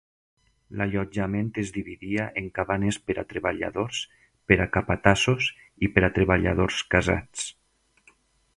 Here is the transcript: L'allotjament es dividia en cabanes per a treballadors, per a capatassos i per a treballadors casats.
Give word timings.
L'allotjament 0.79 1.51
es 1.63 1.73
dividia 1.75 2.25
en 2.41 2.47
cabanes 2.59 2.97
per 3.09 3.15
a 3.23 3.25
treballadors, 3.33 4.01
per 4.53 4.57
a 4.65 4.69
capatassos 4.79 5.51
i 5.89 5.91
per 5.99 6.05
a 6.09 6.13
treballadors 6.19 6.81
casats. 6.97 7.47